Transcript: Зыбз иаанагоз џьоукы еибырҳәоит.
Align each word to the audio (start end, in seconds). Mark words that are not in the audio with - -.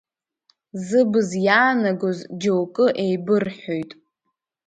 Зыбз 0.85 1.29
иаанагоз 1.47 2.19
џьоукы 2.41 2.85
еибырҳәоит. 3.03 3.91